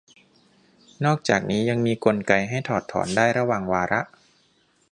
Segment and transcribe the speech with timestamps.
[1.05, 4.01] นอกจากนี้ยังมีกลไกให้ถอดถอนได้ระหว่างวาระ